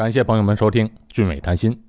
[0.00, 1.84] 感谢朋友们收听俊伟谈心。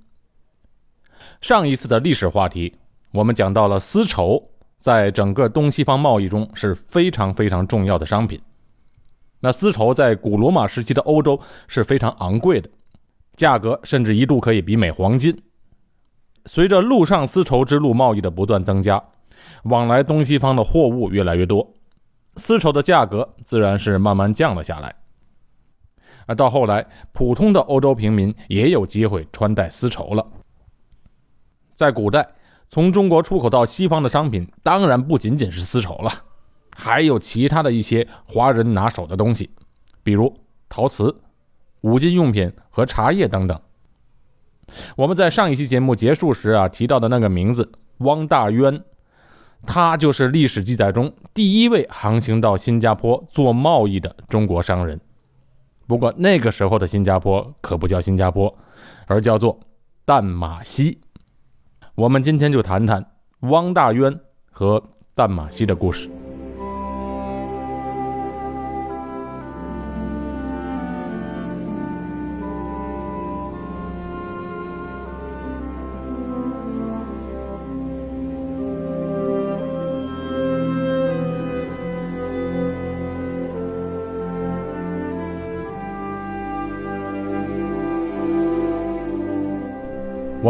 [1.39, 2.75] 上一次的历史话题，
[3.13, 8.41] 我们讲到了丝绸在整个东西方贸易中是非常非常重要的商品。
[9.39, 11.39] 那丝绸在古罗马时期的欧洲
[11.69, 12.69] 是非常昂贵的，
[13.37, 15.41] 价格甚至一度可以比美黄金。
[16.47, 19.01] 随着陆上丝绸之路贸易的不断增加，
[19.63, 21.75] 往来东西方的货物越来越多，
[22.35, 24.93] 丝绸的价格自然是慢慢降了下来。
[26.27, 30.25] 而到后来，普通的欧洲平民也有机会穿戴丝绸了。
[31.75, 32.27] 在古代，
[32.69, 36.11] 从中国出口到西方的商品，当然不仅仅是丝绸了，
[36.75, 39.49] 还有其他的一些华人拿手的东西，
[40.03, 40.33] 比如
[40.69, 41.15] 陶瓷、
[41.81, 43.59] 五金用品和茶叶等等。
[44.95, 48.81] 我们在上一期节目结束时啊提到的那个名字汪大渊，
[49.65, 55.01] 他就是历史记载中第一位航行到新加坡做贸易的中国商人。
[55.91, 58.57] 不过那个时候的新加坡可不叫新加坡，
[59.07, 59.59] 而叫做
[60.05, 60.97] 淡马锡。
[61.95, 63.05] 我们今天就谈谈
[63.41, 64.17] 汪大渊
[64.49, 64.81] 和
[65.13, 66.09] 淡马锡的故事。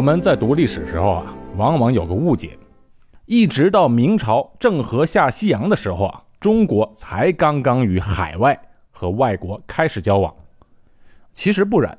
[0.02, 2.58] 我们在读历史时候啊，往往有个误解，
[3.28, 10.34] 一直到明朝郑和下西洋的时候啊，中国才刚刚与海外和外国开始交往。
[11.34, 11.96] 其实不然，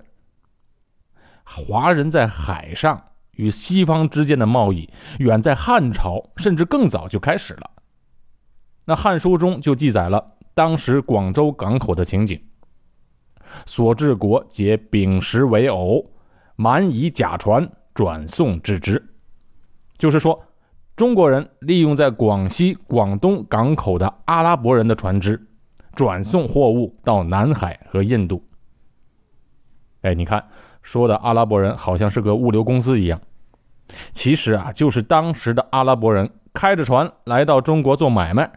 [1.45, 3.00] 华人在海上
[3.36, 7.70] 与西方之间的贸易，远在汉朝甚至更早就开始了。
[8.86, 12.42] 那《汉书》中就记载了当时广州港口的情景：
[13.64, 16.11] 所治国皆秉石为偶，
[16.56, 17.70] 蛮夷假船。
[17.94, 19.14] 转送之之，
[19.98, 20.44] 就是说，
[20.96, 25.40] 中国人利用在广西、广东港口的阿拉伯人的船只，
[25.94, 28.42] 转送货物到南海和印度。
[30.02, 30.44] 哎，你看，
[30.83, 33.20] 说的阿拉伯人好像是个物流公司一样，
[34.12, 38.50] 其实啊，就是当时的阿拉伯人开着船来到中国做买卖，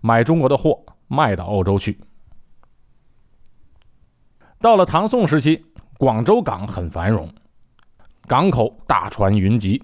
[0.00, 2.00] 买中国的货卖到欧洲去。
[4.58, 5.64] 到了唐宋时期，
[5.96, 7.28] 广州港很繁荣。
[8.30, 9.82] 港口大船云集，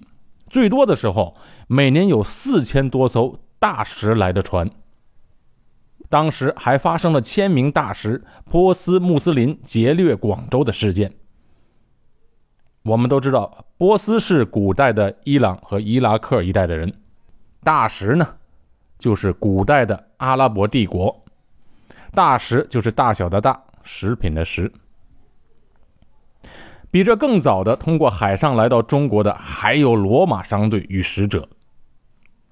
[0.49, 1.35] 最多的时候
[1.67, 4.71] 每年有四千多艘大石来的船。
[6.07, 11.13] 当时还发生了千名大石波斯穆斯林劫掠广州的事件。
[12.83, 16.93] 我们都知道，波斯是古代的伊朗和伊拉克一带的人，
[17.65, 18.35] 大石呢
[18.97, 21.25] 就是古代的阿拉伯帝国，
[22.13, 24.71] 大石就是大小的大，食品的食。
[26.89, 31.47] 比这更早的通过海上来到中国的还有罗马商队与使者，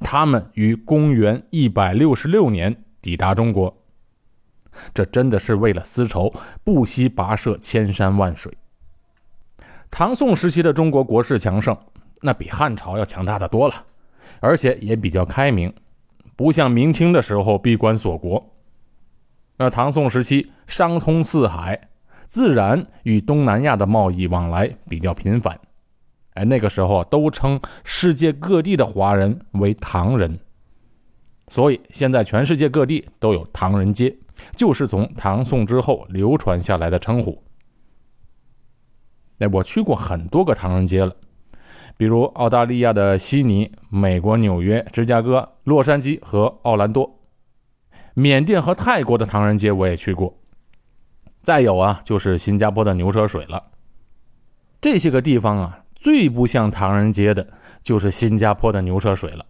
[0.01, 3.75] 他们于公元一百六十六年抵达中国。
[4.93, 8.53] 这真的是为了丝绸不惜跋涉千山万水。
[9.89, 11.77] 唐宋时期的中国国势强盛，
[12.21, 13.85] 那比汉朝要强大的多了，
[14.41, 15.73] 而且也比较开明，
[16.35, 18.51] 不像明清的时候闭关锁国。
[19.57, 21.87] 那唐宋时期商通四海。
[22.27, 25.59] 自然与东南亚的贸易往来比较频繁，
[26.33, 30.39] 哎，那个时候都称世界各地的华人为唐人，
[31.47, 34.15] 所以现在全世界各地都有唐人街，
[34.55, 37.41] 就是从唐宋之后流传下来的称呼。
[39.39, 41.15] 哎，我去过很多个唐人街了，
[41.97, 47.19] 比如澳大利亚的悉尼、美国纽约、芝加哥、洛杉矶和奥兰多，
[48.13, 50.37] 缅甸和泰国的唐人街我也去过。
[51.45, 53.63] 再有啊，就是新加坡的牛车水了。
[54.81, 57.47] 这些个地方啊，最不像唐人街的，
[57.83, 59.45] 就是新加坡的牛车水了。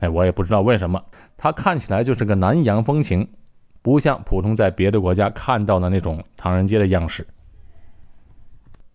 [0.00, 1.04] 哎，我也不知道为什么，
[1.36, 3.28] 它看起来就是个南洋风情，
[3.82, 7.26] 不像普通在别的国家看到的那种唐人街的样式。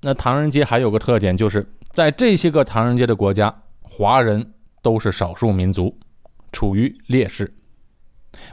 [0.01, 5.95] 那唐人街还有个特点，就是在这些个唐人街的国家，华人都是少数民族，
[6.51, 7.53] 处于劣势。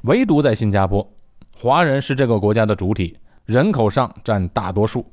[0.02, 1.10] 唯独在新加坡，
[1.56, 3.16] 华人是这个国家的主体。
[3.48, 5.10] 人口上占大多数。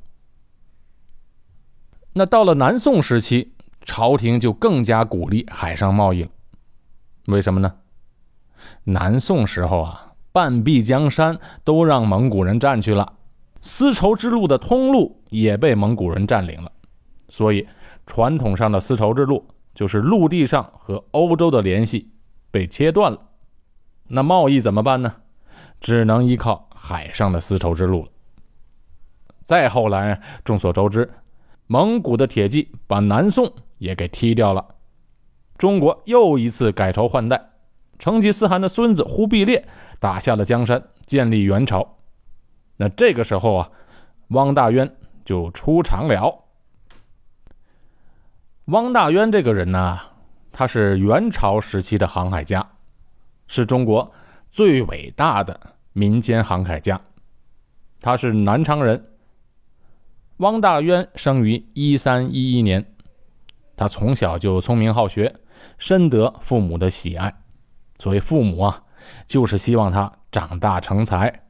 [2.11, 3.53] 那到了南宋时期，
[3.85, 6.29] 朝廷就更加鼓励海上贸易了。
[7.27, 7.77] 为什么呢？
[8.83, 13.13] 南宋时候啊，半壁江山都让蒙古人占去了，
[13.61, 16.69] 丝绸之路的通路也被蒙古人占领了，
[17.29, 17.65] 所以
[18.05, 22.11] 传统上的丝绸之路就是陆地上和欧洲的联系
[22.51, 23.17] 被切断了。
[24.09, 25.15] 那贸易怎么办呢？
[25.79, 28.09] 只能依靠海上的丝绸之路了。
[29.45, 31.07] 再后来，众所周知，
[31.68, 34.65] 蒙古的铁骑把南宋也给踢掉了，
[35.56, 37.51] 中国又一次改朝换代。
[38.00, 39.68] 成吉思汗的孙子忽必烈
[40.00, 42.00] 打下了江山，建立元朝。
[42.77, 43.69] 那这个时候啊，
[44.30, 44.92] 汪大渊
[45.24, 46.44] 就出场了。
[48.65, 50.00] 汪大渊这个人呢，
[50.51, 52.68] 他是元朝时期的航海家，
[53.47, 54.12] 是中国
[54.50, 55.59] 最伟大的
[55.94, 57.00] 民间航海家。
[58.01, 59.12] 他是南昌人。
[60.37, 62.85] 汪大渊生于一三一一年，
[63.77, 65.33] 他从小就聪明好学，
[65.77, 67.33] 深得父母的喜爱。
[67.97, 68.83] 所谓父母啊，
[69.25, 71.43] 就是希望他长大成才，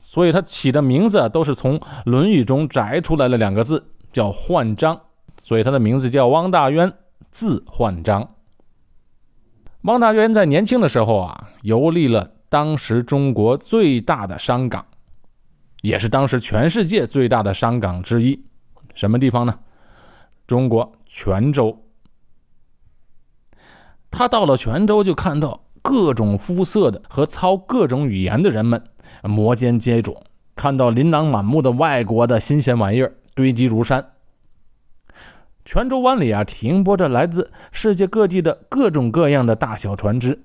[0.00, 4.98] 所以他起的名字都是从《论语》中摘出来的两个字，叫焕章。
[5.42, 6.90] 所以他的名字叫汪大渊，
[7.30, 8.36] 字焕章。
[9.82, 14.86] 汪大渊在年轻的时候啊，游历了当时中国最大的商港，
[15.82, 18.44] 也是当时全世界最大的商港之一。
[18.94, 19.58] 什么地方呢？
[20.46, 21.84] 中国泉州。
[24.10, 25.64] 他到了泉州，就看到。
[25.82, 28.84] 各种肤色的和操各种语言的人们
[29.22, 30.14] 摩肩接踵，
[30.54, 34.10] 看到琳琅满目的外国的新鲜玩意儿堆积如山。
[35.64, 40.42] 泉州湾里啊，停泊着来自世界各地的各种各样的大小船只。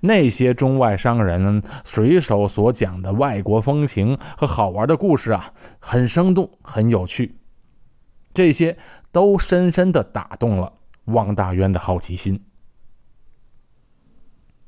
[0.00, 7.36] 那些中外商人水手所讲的外国风情和好玩的故事啊，很生动，很有趣。
[8.34, 8.76] 这些
[9.10, 10.72] 都深深地打动了
[11.06, 12.40] 汪大渊的好奇心。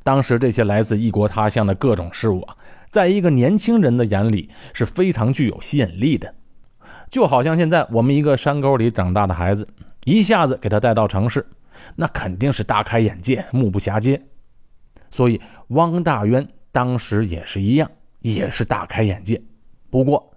[0.02, 2.56] 当时这些来自异国他乡的各种事物啊，
[2.88, 6.34] 在一个年轻人的眼里是非常具有吸引力的，
[7.10, 9.68] 就好像现在我们一个山沟里长大的孩子，
[10.04, 11.46] 一下子给他带到城市，
[11.94, 14.20] 那肯定是大开眼界、目不暇接。
[15.10, 17.90] 所以汪大渊当时也是一样，
[18.20, 19.42] 也是大开眼界。
[19.90, 20.32] 不过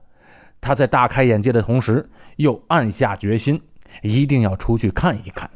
[0.59, 3.61] 他在大开眼界的同时，又暗下决心，
[4.01, 5.49] 一定要出去看一看。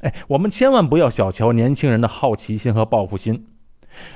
[0.00, 3.46] 哎，我们千万不要小瞧年轻人的好奇心和报复心，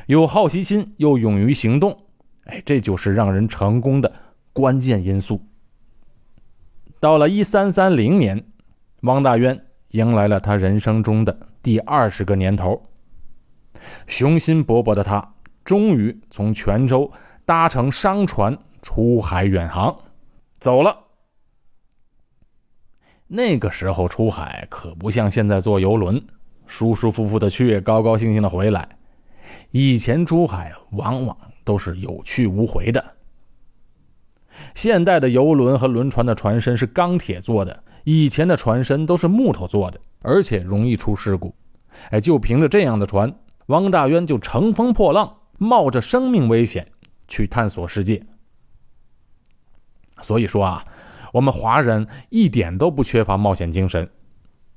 [0.07, 2.07] 有好奇心又勇于行动，
[2.45, 4.13] 哎，这就是让人成功的
[4.53, 5.41] 关键因素。
[6.99, 8.45] 到了一三三零年，
[9.03, 12.90] 汪大渊迎来了他人生中的第二十个年头，
[14.07, 15.35] 雄心勃勃的他
[15.65, 17.11] 终于从泉州
[17.47, 19.97] 搭乘商船出海远航，
[20.59, 20.97] 走了。
[23.27, 26.21] 那个时候出海可不像现在坐游轮，
[26.67, 28.89] 舒舒服服的去，高高兴兴的回来。
[29.71, 33.15] 以前出海往往都是有去无回的。
[34.75, 41.55] 现代的游轮和轮船的船身是钢铁做的，以前的船身都是木头做的，而且容易出事故。
[42.11, 43.33] 哎，就凭着这样的船，
[43.71, 46.93] 汪大渊就乘风破浪，冒着生命危险
[47.27, 48.25] 去探索世界。
[50.21, 50.85] 所以说啊。
[51.33, 54.11] 我们华人一点都不缺乏冒险精神，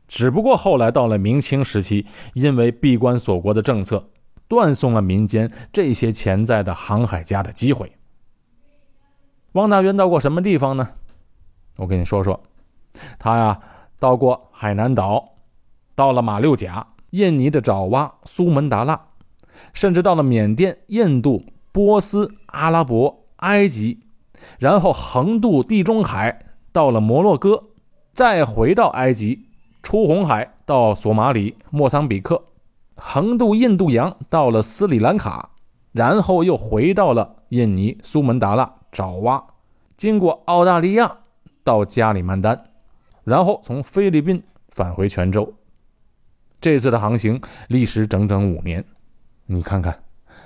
[0.08, 2.06] 只不过后来到了明清时期，
[2.36, 4.08] 因为闭关锁国的政策，
[4.48, 7.92] 断送了民间这些潜在的航海家的机会。
[9.54, 10.88] 汪大渊到过什么地方呢？
[11.78, 12.40] 我跟你说说，
[13.18, 13.60] 他呀
[13.98, 15.34] 到过海南岛，
[15.96, 19.00] 到了马六甲、印尼的爪哇、苏门答腊，
[19.72, 24.00] 甚至到了缅甸、印度、波斯、阿拉伯、埃及。
[24.58, 26.40] 然后横渡地中海，
[26.72, 27.66] 到了摩洛哥，
[28.14, 29.46] 再回到埃及，
[29.84, 32.46] 出红海到索马里、莫桑比克，
[32.96, 35.52] 横渡印度洋到了斯里兰卡，
[35.92, 39.46] 然后又回到了印尼苏门答腊、爪哇，
[39.96, 41.20] 经过澳大利亚
[41.64, 42.64] 到加里曼丹，
[43.24, 45.54] 然后从菲律宾返回泉州。
[46.64, 48.86] 这次的航行历时整整五年，
[49.48, 50.02] 你看看，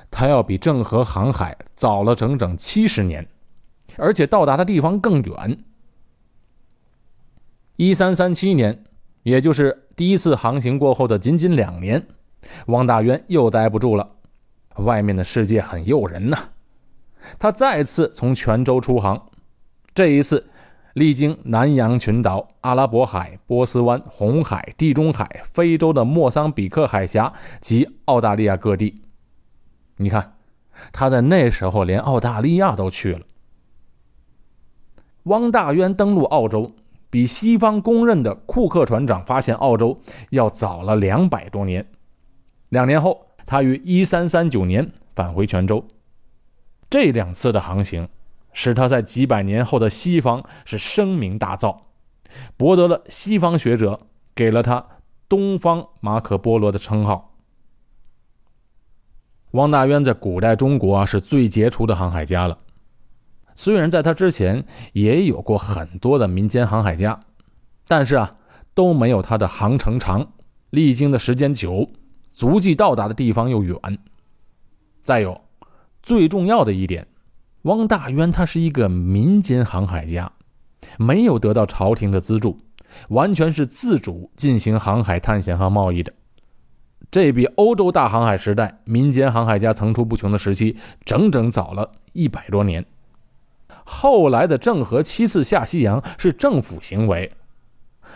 [0.10, 3.28] 他要比郑和航海早了整整七十年。
[3.98, 5.60] 而且到达的地方更远。
[7.76, 8.84] 一三三七年，
[9.22, 12.04] 也就是第一次航行过后的仅仅两年，
[12.66, 14.16] 汪大渊又待不住了。
[14.78, 16.50] 外面的世界很诱人呐，
[17.38, 19.30] 他再次从泉州出航。
[19.94, 20.50] 这一次，
[20.98, 29.04] 历经南洋群岛、阿拉伯海、波斯湾、红海、地中海、非洲的莫桑比克海峡及澳大利亚各地。
[29.98, 30.34] 你看，
[30.92, 33.22] 他在那时候连澳大利亚都去了。
[35.26, 36.72] 汪大渊登陆澳洲，
[37.12, 40.02] 比西方公认的库克船长发现澳洲
[40.32, 41.86] 要早了两百多年。
[42.70, 45.86] 两年后，他于一三三九年返回泉州。
[46.90, 48.10] 这两次的航行，
[48.60, 51.82] 使他在几百年后的西方是声名大噪，
[52.58, 54.84] 博得了西方学者给了他
[55.30, 57.36] “东方马可波罗”的称号。
[59.52, 62.58] 汪大渊在古代中国啊是最杰出的航海家了。
[63.54, 67.20] 虽然在他之前也有过很多的民间航海家，
[67.88, 68.38] 但是啊
[68.74, 70.34] 都没有他的航程长，
[70.72, 71.92] 历经的时间久，
[72.32, 73.78] 足迹到达的地方又远。
[75.04, 75.42] 再有，
[76.02, 77.08] 最重要的一点，
[77.68, 80.32] 汪大渊他是一个民间航海家，
[80.98, 82.58] 没有得到朝廷的资助，
[83.10, 86.14] 完全是自主进行航海探险和贸易的。
[87.12, 92.86] 这比欧洲大航海时代民间航海家层出不穷的时期整整早了一百多年。
[93.84, 97.34] 后来的郑和七次下西洋是政府行为，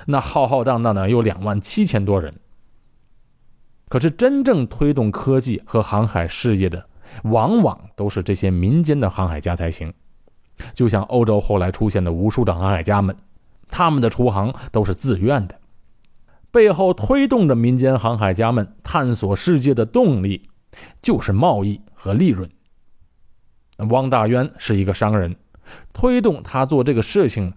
[0.08, 2.34] 那浩浩荡荡的有两万七千多人。
[3.90, 6.88] 可是真正推动科技和航海事业的，
[7.24, 9.94] 往往都是这些民间的航海家才行。
[10.74, 13.16] 就像欧洲后来出现的无数的航海家们，
[13.70, 15.60] 他们的出航都是自愿的。
[16.52, 20.50] 背后推动着民间航海家们探索世界的动力，
[21.02, 22.50] 就是贸易和利润。
[23.90, 25.36] 汪大渊是一个商人，
[25.94, 27.54] 推动他做这个事情，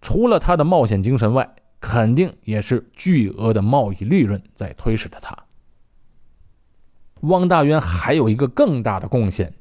[0.00, 5.36] 除了他的冒险精神外，肯定也是巨额的贸易利润在推使着他。
[7.22, 9.52] 汪大渊还有一个更大的贡献，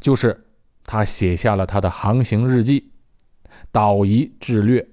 [0.00, 0.44] 就是
[0.84, 2.80] 他写下了他的航行日记
[3.72, 4.86] 《岛夷志略》。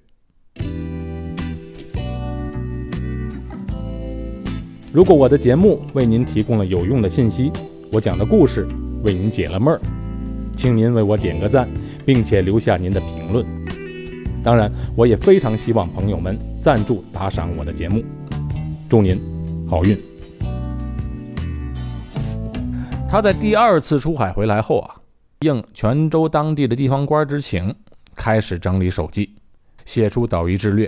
[4.92, 7.52] 如果我的节目为您提供了有用的信息，
[7.92, 8.66] 我讲的故事
[9.04, 9.82] 为您解了闷儿，
[10.56, 11.70] 请您为我点个赞，
[12.06, 13.46] 并且留下您的评论。
[14.42, 18.04] 当然，我也非常希望朋友们赞助打赏我的节目。
[18.88, 19.20] 祝您
[19.68, 20.15] 好运！
[23.08, 24.96] 他在第二次出海回来后啊，
[25.40, 27.74] 应泉州当地的地方官之请，
[28.14, 29.36] 开始整理手记，
[29.86, 30.88] 写出《岛夷志略》。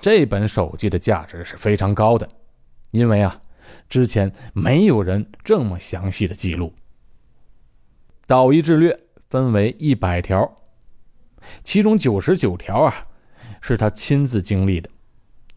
[0.00, 2.28] 这本手记的价值是非常高的。
[2.90, 3.40] 因为啊，
[3.88, 6.74] 之前没有人这么详细的记录。
[8.26, 8.98] 岛夷志略
[9.30, 10.56] 分为一百条，
[11.62, 13.06] 其中九十九条啊
[13.60, 14.90] 是他亲自经历的，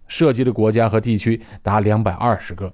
[0.07, 2.71] 涉及的国家和地区达两百二十个。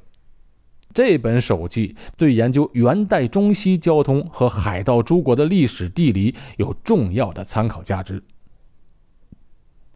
[0.94, 8.22] 这本手记对研究元代中西交通和海盗诸国的历史地理有重要的参考价值。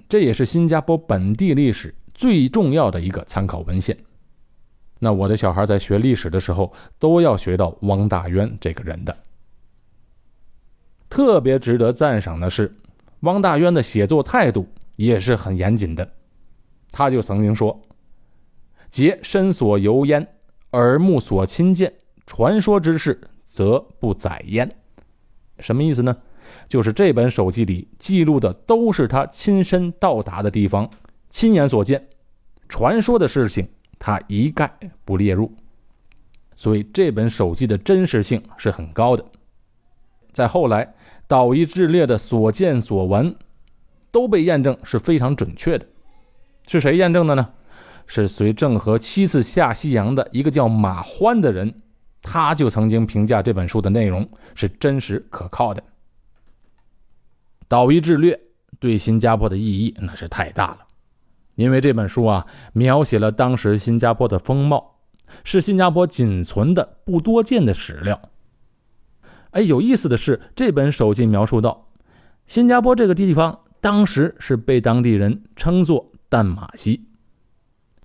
[0.10, 3.98] 这也是新加坡本地历史最重要的一个参考文献。
[5.00, 9.16] 那我的小孩在学历史的时候，都要学到汪大渊这个人的。
[11.10, 12.75] 特别值得赞赏的是，
[13.20, 16.10] 汪大渊的写作态度也是很严谨的。
[16.92, 17.80] 他就曾经说
[18.89, 20.27] ：“皆身所游焉，
[20.71, 21.93] 耳目所亲见，
[22.25, 24.69] 传说之事，则不载焉。”
[25.59, 26.15] 什么意思呢？
[26.67, 30.89] 就是这本手记里记录的都是他亲身到达的地方，
[31.29, 32.07] 亲眼所见，
[32.69, 33.67] 传说的事情。
[34.00, 34.71] 他一概
[35.03, 35.51] 不列入，
[36.55, 39.25] 所以这本手记的真实性是很高的。
[40.31, 40.93] 在后来，
[41.27, 43.36] 岛夷志烈的所见所闻
[44.12, 45.88] 都被验证是非常准确的。
[46.67, 47.50] 是谁验证的呢？
[48.08, 51.82] 是随郑和七次下西洋的一个叫马欢的人，
[52.22, 55.84] 他就曾经评价这本书的内容是真实可靠的。
[57.68, 58.40] 岛夷志略
[58.80, 60.80] 对新加坡的意义那是太大了。
[61.56, 65.00] 因为这本书啊，描写了当时新加坡的风貌，
[65.44, 68.30] 是新加坡仅存的不多见的史料。
[69.50, 71.88] 哎，有意思的是，这本手记描述到，
[72.46, 77.08] 新加坡这个地方当时是被当地人称作淡马锡，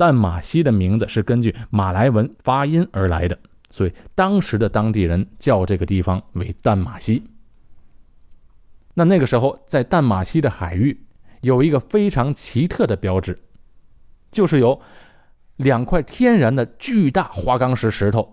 [0.03, 3.39] 淡马锡的名字是根据马来文发音而来的，
[3.71, 7.23] 所以当时的当地人叫这个地方为淡马锡。
[8.95, 11.05] 那那个时候，在淡马锡的海域。
[11.43, 13.39] 有一个非常奇特的标志，
[14.33, 14.81] 就是有
[15.57, 18.33] 两块天然的巨大花岗石石头，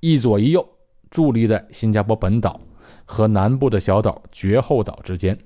[0.00, 0.68] 一左一右
[1.08, 2.60] 伫立在新加坡本岛
[3.04, 5.38] 和南部的小岛绝后岛之间。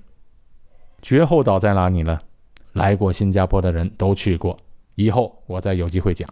[1.03, 2.19] 绝后岛在哪里呢？
[2.73, 4.57] 来过新加坡的人都去过，
[4.95, 6.27] 以后我再有机会讲。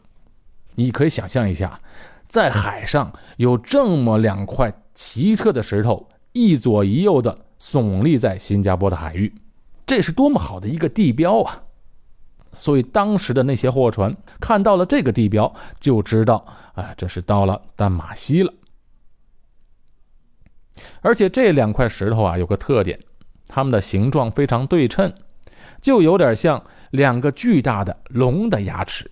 [0.76, 1.82] 你可以想象一下，
[2.28, 9.34] 在海上有这么两块奇特的石头，一左一右的耸立在新加坡的海域。
[9.86, 11.64] 这是多么好的一个地标啊！
[12.54, 18.54] 所以当时的那些货船看到了这个地标，就知道啊，这是到了淡马锡了。
[21.02, 23.00] 而且这两块石头啊，有个特点，
[23.48, 25.14] 它们的形状非常对称，
[25.82, 29.10] 就有点像两个巨大的龙的牙齿，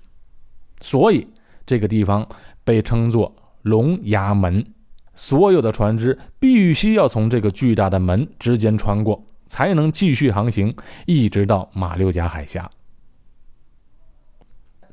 [0.82, 1.28] 所以
[1.66, 2.28] 这个地方
[2.64, 4.66] 被称作龙牙门。
[5.16, 9.24] 所有的船只必须要从这个巨大的门之间穿过。
[9.50, 12.70] 才能继续航行，一直到马六甲海峡。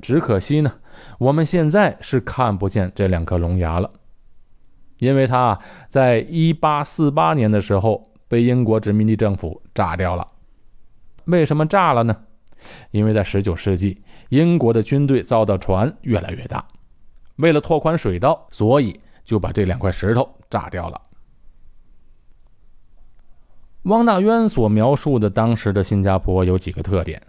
[0.01, 0.75] 只可惜呢，
[1.19, 3.91] 我们现在是看不见这两颗龙牙了，
[4.99, 10.29] 因为它在一八四八年的时候被英国殖民地政府炸掉了。
[11.27, 12.17] 为什么炸了呢？
[12.91, 14.01] 因为在19世纪，
[14.31, 16.67] 英国的军队造的船越来越大，
[17.37, 21.01] 为了拓宽水道，所以就把这两块石头炸掉了。
[23.83, 27.21] 汪大渊所描述的当时的新加坡有几个特点：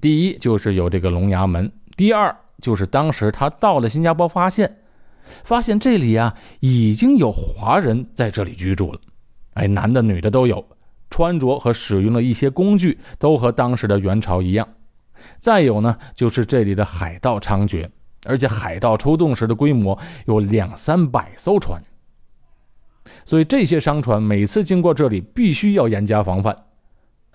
[0.00, 1.66] 第一，就是有这个龙牙门；
[1.96, 4.78] 第二，就是当时他到了新加坡，发现
[5.42, 9.00] 发现这里啊已经有华人在这里居住了，
[9.54, 10.64] 哎，男的女的都有，
[11.10, 14.68] 穿着和使用的一些工具都和当时的元朝一样。
[15.38, 17.88] 再有呢，就是这里的海盗猖獗，
[18.24, 21.82] 而且海盗出动时的规模有两三百艘船。
[23.24, 26.56] 所以这些商船每次经过这里，必须要严加防范。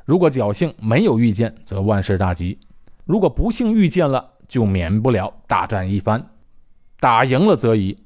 [0.06, 2.58] 如果侥幸没有遇见，则万事大吉；
[3.06, 6.30] 如果不幸遇见了，就免不了大战一番。
[7.00, 7.98] 打赢了则已，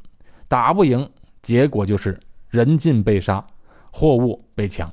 [0.48, 1.10] 打不赢，
[1.42, 2.20] 结果就是
[2.50, 3.46] 人尽被杀，
[3.92, 4.92] 货物被抢。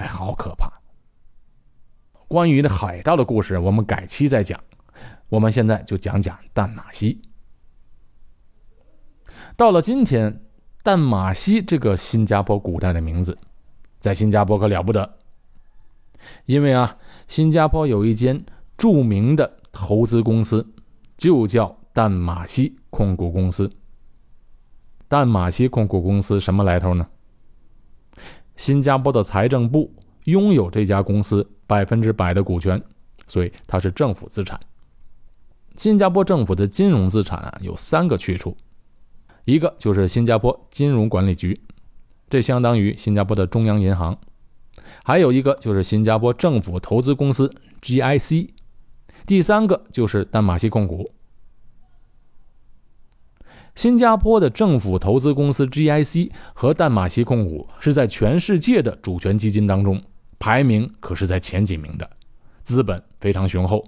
[0.00, 0.72] 哎，好可怕！
[2.26, 4.58] 关于海盗的故事，我们改期再讲。
[5.28, 7.20] 我们现在就讲讲淡马锡。
[9.56, 10.42] 到了今天。
[10.82, 13.36] 淡马锡这个新加坡古代的名字，
[13.98, 15.18] 在新加坡可了不得，
[16.46, 16.96] 因为啊，
[17.28, 18.42] 新加坡有一间
[18.78, 20.66] 著名的投资公司，
[21.18, 23.70] 就叫淡马锡控股公司。
[25.06, 27.06] 淡马锡控股公司什么来头呢？
[28.60, 29.90] 新加坡的财政部
[30.24, 32.78] 拥有这家公司百分之百的股权，
[33.26, 34.60] 所以它是政府资产。
[35.76, 38.54] 新加坡政府的金融资产啊，有三个去处。
[39.46, 41.58] 一个就是新加坡金融管理局，
[42.28, 44.14] 这相当于新加坡的中央银行；
[45.02, 47.50] 还有一个就是新加坡政府投资公司
[47.80, 48.50] GIC；
[49.24, 51.10] 第三个就是淡马锡控股。
[53.80, 59.98] 新加坡的政府投资公司 GIC 和淡马锡控股是在全世界的主权基金当中
[60.38, 62.10] 排名可是在前几名的，
[62.62, 63.82] 资本非常雄厚。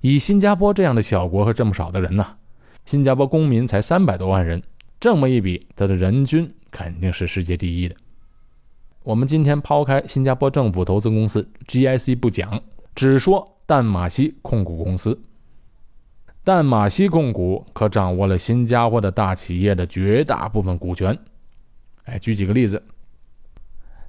[0.00, 2.26] 以新加坡这样的小国和这么少的人呢？
[2.84, 4.60] 新加坡公民才三百多万人，
[4.98, 7.94] 这么一比，它的人均肯定是世界第一的。
[9.04, 12.60] 我们今天抛开新加坡政府投资公司 GIC 不讲，
[12.96, 15.22] 只说淡马锡控股公司。
[16.44, 21.16] 淡马锡控股可掌握了新加坡的大企业的绝大部分股权。
[22.04, 22.82] 哎，举几个例子：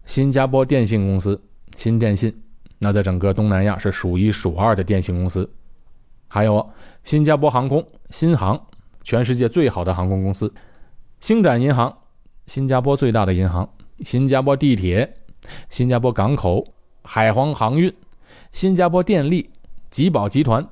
[0.04, 1.40] 新加坡电信公司
[1.78, 2.36] 新电信，
[2.80, 5.48] 那在整个东南亚是数一数二的电信公司。
[6.28, 6.68] 还有
[7.04, 8.60] 新加坡航空新航，
[9.04, 10.48] 全世界最好的航空公司；
[11.20, 11.96] 星展银行，
[12.48, 13.64] 新加坡最大的银行；
[14.04, 15.14] 新加坡地铁、
[15.70, 16.66] 新加坡港口、
[17.04, 17.94] 海皇航运、
[18.52, 19.52] 新加坡电力、
[19.92, 20.68] 吉宝集团、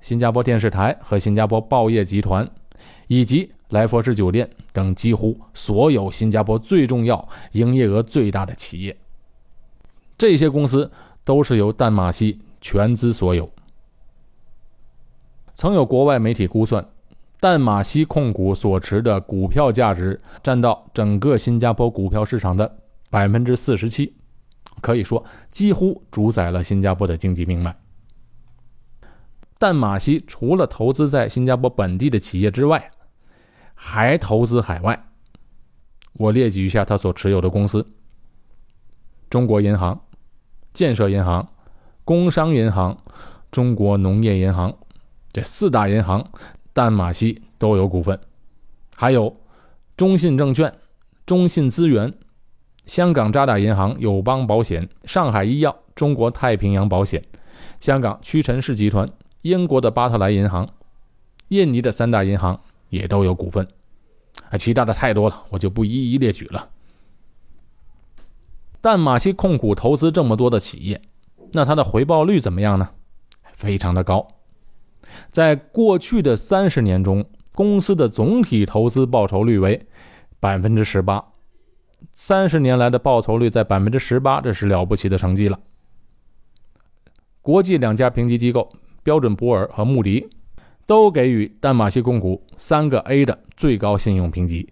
[0.00, 2.48] 新加坡电视台和新加坡报业集团，
[3.06, 8.96] 以及来佛士酒店等几乎所有新加坡最重要、营业额最大的企业。
[10.18, 10.90] 这些公司
[11.24, 13.50] 都是由淡马锡全资所有。
[15.54, 16.86] 曾有国外媒体估算，
[17.38, 22.78] 淡马锡控股所持的股票价值占到整个新加坡股票市场的
[23.08, 24.14] 百分之四十七，
[24.80, 27.74] 可以说几乎主宰了新加坡的经济命脉。
[29.60, 32.92] 淡马锡除了投资在新加坡本地的企业之外，
[33.74, 35.08] 还投资海外。
[36.14, 37.86] 我列举一下他所持有的公司：
[39.28, 40.00] 中国银行、
[40.72, 41.46] 建设银行、
[42.06, 42.96] 工商银行、
[43.50, 44.74] 中国农业银行。
[45.30, 46.26] 这四大银行，
[46.72, 48.18] 淡马锡都有股份，
[48.96, 49.42] 还有
[49.94, 50.72] 中信证券、
[51.26, 52.14] 中信资源、
[52.86, 57.22] 香港渣打银行、友邦保险、上海医药、中国太平洋保险、
[57.78, 59.06] 香港屈臣氏集团、
[59.42, 60.68] 英国的巴特莱银行、
[61.48, 63.66] 印尼的三大银行也都有股份，
[64.50, 66.70] 啊，其他的太多了，我就不一一列举了。
[68.80, 71.00] 但马西控股投资这么多的企业，
[71.52, 72.90] 那它的回报率怎么样呢？
[73.52, 74.26] 非常的高。
[75.30, 77.24] 在过去的三十年中，
[77.54, 79.86] 公司的总体投资报酬率为
[80.38, 81.32] 百分之十八，
[82.12, 85.58] 三十年来的报酬率在百分之十八，这是了不起的成绩了。
[87.42, 88.70] 国际两家评级机构
[89.02, 90.28] 标准普尔和穆迪
[90.86, 94.68] 都给予淡马锡控股三个 A 的最高信用评级。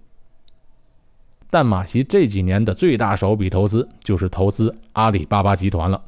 [1.50, 6.02] 淡马锡这几年的最大手笔投资就是投资阿里巴巴集团了。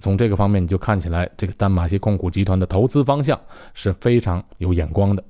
[0.00, 3.40] 从这个方面，你就看起来这个淡马锡控股集团的投资方向
[3.72, 5.22] 是非常有眼光的。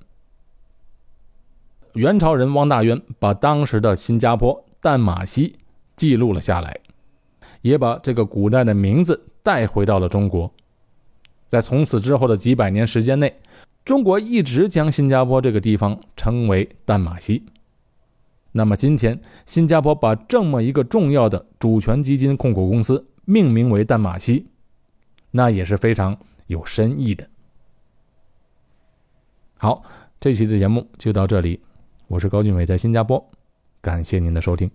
[1.92, 5.56] 元朝人汪大渊把当时的新加坡淡马锡
[5.94, 6.80] 记录了下来，
[7.60, 10.50] 也把这个古代的名字带回到了中国。
[11.48, 13.40] 在从此之后的几百年时间内，
[13.84, 17.44] 中国一直将新加坡这个地方称为淡马锡。
[18.52, 24.46] 那么今天新加坡把这么一个重要的主权基金控股公司命名为淡马锡，
[25.32, 27.28] 那也是非常有深意的。
[29.56, 29.82] 好，
[30.20, 31.60] 这期的节目就到这里，
[32.06, 33.28] 我是高俊伟，在新加坡，
[33.80, 34.70] 感谢您的收听。